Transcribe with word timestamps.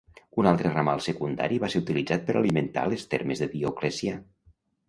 Un 0.43 0.47
altre 0.51 0.71
ramal 0.75 1.03
secundari 1.07 1.59
va 1.65 1.69
ser 1.75 1.83
utilitzat 1.83 2.25
per 2.31 2.39
alimentar 2.41 2.89
les 2.95 3.07
Termes 3.15 3.45
de 3.45 3.53
Dioclecià. 3.55 4.19